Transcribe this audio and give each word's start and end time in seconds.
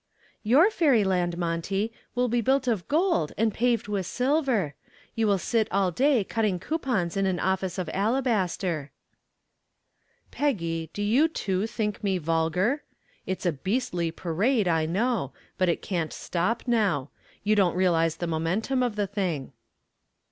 "Your 0.41 0.71
fairyland, 0.71 1.37
Monty, 1.37 1.93
will 2.15 2.27
be 2.27 2.41
built 2.41 2.67
of 2.67 2.87
gold 2.87 3.33
and 3.37 3.53
paved 3.53 3.87
with 3.87 4.07
silver. 4.07 4.73
You 5.13 5.27
will 5.27 5.37
sit 5.37 5.67
all 5.71 5.91
day 5.91 6.23
cutting 6.23 6.59
coupons 6.59 7.15
in 7.15 7.27
an 7.27 7.39
office 7.39 7.77
of 7.77 7.87
alabaster." 7.93 8.89
"Peggy, 10.31 10.89
do 10.91 11.03
you 11.03 11.27
too 11.27 11.67
think 11.67 12.03
me 12.03 12.17
vulgar? 12.17 12.81
It's 13.27 13.45
a 13.45 13.51
beastly 13.51 14.09
parade, 14.09 14.67
I 14.67 14.87
know, 14.87 15.33
but 15.59 15.69
it 15.69 15.83
can't 15.83 16.11
stop 16.11 16.63
now. 16.65 17.11
You 17.43 17.55
don't 17.55 17.75
realize 17.75 18.15
the 18.17 18.25
momentum 18.25 18.81
of 18.81 18.95
the 18.95 19.05
thing." 19.05 19.51